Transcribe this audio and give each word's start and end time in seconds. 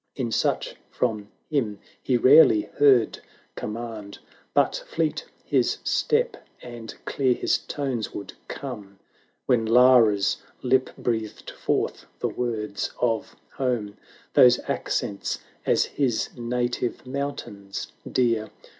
In 0.15 0.31
such 0.31 0.73
from 0.89 1.27
him 1.51 1.77
he 2.01 2.17
rarely 2.17 2.61
heard 2.77 3.19
com 3.55 3.73
mand; 3.73 4.17
But 4.51 4.83
fleet 4.87 5.25
his 5.45 5.77
step, 5.83 6.37
and 6.59 6.95
clear 7.05 7.35
his 7.35 7.59
tones 7.59 8.11
would 8.11 8.33
come, 8.47 8.97
520 9.45 9.45
When 9.45 9.65
Lara's 9.67 10.37
lip 10.63 10.89
breathed 10.97 11.51
forth 11.51 12.07
the 12.17 12.29
words 12.29 12.91
of 12.99 13.35
home: 13.57 13.95
Those 14.33 14.59
accents, 14.67 15.37
as 15.67 15.85
his 15.85 16.29
native 16.35 17.05
mountains 17.05 17.91
dear. 18.11 18.49